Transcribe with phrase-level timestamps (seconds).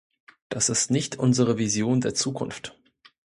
[0.49, 2.75] Das ist nicht unsere Vision der Zukunft.